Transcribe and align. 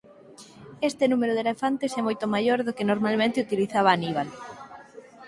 Este 0.89 1.05
número 1.11 1.33
de 1.35 1.43
elefantes 1.45 1.91
é 1.99 2.01
moito 2.03 2.25
maior 2.35 2.59
do 2.63 2.75
que 2.77 2.89
normalmente 2.91 3.43
utilizaba 3.45 3.89
Aníbal. 3.93 4.29